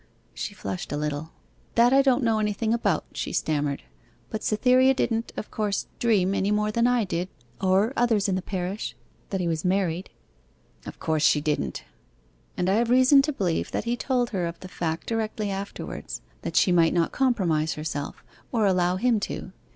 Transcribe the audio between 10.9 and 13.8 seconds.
course she didn't.' 'And I have reason to believe